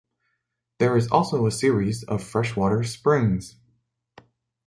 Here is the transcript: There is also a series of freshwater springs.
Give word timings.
There 0.79 0.97
is 0.97 1.09
also 1.11 1.45
a 1.45 1.51
series 1.51 2.01
of 2.01 2.23
freshwater 2.23 2.83
springs. 2.83 3.57